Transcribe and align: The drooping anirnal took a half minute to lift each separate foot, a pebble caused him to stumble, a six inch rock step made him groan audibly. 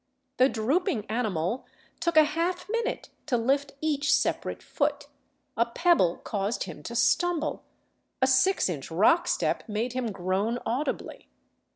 The 0.37 0.49
drooping 0.49 1.03
anirnal 1.11 1.65
took 1.99 2.17
a 2.17 2.23
half 2.23 2.67
minute 2.67 3.09
to 3.27 3.37
lift 3.37 3.73
each 3.81 4.11
separate 4.11 4.63
foot, 4.63 5.05
a 5.55 5.67
pebble 5.67 6.17
caused 6.23 6.63
him 6.63 6.81
to 6.81 6.95
stumble, 6.95 7.61
a 8.19 8.25
six 8.25 8.67
inch 8.67 8.89
rock 8.89 9.27
step 9.27 9.61
made 9.69 9.93
him 9.93 10.11
groan 10.11 10.57
audibly. 10.65 11.27